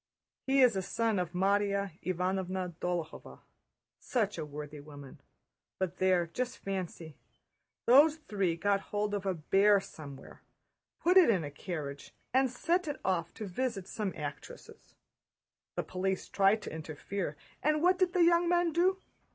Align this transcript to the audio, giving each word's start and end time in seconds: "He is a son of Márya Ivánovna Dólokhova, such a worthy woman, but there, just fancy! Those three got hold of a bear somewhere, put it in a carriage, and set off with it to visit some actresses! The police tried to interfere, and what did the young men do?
"He 0.47 0.61
is 0.61 0.75
a 0.75 0.81
son 0.81 1.19
of 1.19 1.33
Márya 1.33 1.91
Ivánovna 2.01 2.73
Dólokhova, 2.79 3.41
such 3.99 4.39
a 4.39 4.45
worthy 4.47 4.79
woman, 4.79 5.21
but 5.77 5.97
there, 5.97 6.25
just 6.25 6.57
fancy! 6.57 7.17
Those 7.85 8.15
three 8.15 8.55
got 8.55 8.79
hold 8.89 9.13
of 9.13 9.27
a 9.27 9.35
bear 9.35 9.79
somewhere, 9.79 10.41
put 11.03 11.17
it 11.17 11.29
in 11.29 11.43
a 11.43 11.51
carriage, 11.51 12.15
and 12.33 12.49
set 12.49 12.87
off 13.05 13.27
with 13.27 13.33
it 13.35 13.35
to 13.35 13.45
visit 13.45 13.87
some 13.87 14.11
actresses! 14.15 14.95
The 15.75 15.83
police 15.83 16.27
tried 16.29 16.63
to 16.63 16.73
interfere, 16.73 17.37
and 17.61 17.79
what 17.83 17.99
did 17.99 18.13
the 18.13 18.23
young 18.23 18.49
men 18.49 18.73
do? 18.73 18.97